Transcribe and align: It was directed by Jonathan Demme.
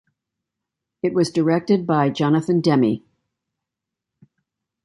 It 1.03 1.13
was 1.13 1.29
directed 1.29 1.85
by 1.85 2.09
Jonathan 2.09 2.59
Demme. 2.59 3.03